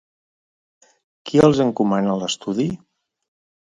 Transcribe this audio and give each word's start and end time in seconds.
Qui 1.31 1.43
els 1.51 1.63
encomana 1.69 2.19
l'estudi? 2.25 2.71